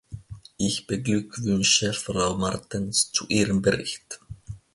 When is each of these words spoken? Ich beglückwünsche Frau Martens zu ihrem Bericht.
Ich 0.57 0.87
beglückwünsche 0.87 1.93
Frau 1.93 2.35
Martens 2.35 3.11
zu 3.11 3.27
ihrem 3.27 3.61
Bericht. 3.61 4.19